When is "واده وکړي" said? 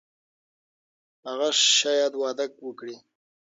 2.21-2.95